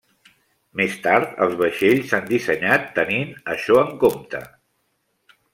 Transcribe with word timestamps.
Més 0.79 0.95
tard, 1.07 1.35
els 1.45 1.53
vaixells 1.59 2.09
s'han 2.13 2.25
dissenyat 2.31 2.89
tenint 2.97 3.39
això 3.57 3.79
en 3.85 3.95
compte. 4.07 4.43